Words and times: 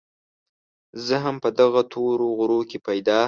زه 1.05 1.15
هم 1.23 1.35
په 1.43 1.49
دغه 1.59 1.81
تورو 1.91 2.27
غرو 2.37 2.61
کې 2.69 2.77
پيدا 2.87 3.19